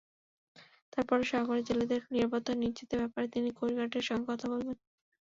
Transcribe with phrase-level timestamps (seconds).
[0.93, 4.77] তারপরও সাগরে জেলেদের নিরাপত্তা নিশ্চিতের ব্যাপারে তিনি কোস্টগার্ডের সঙ্গে কথা বলবেন।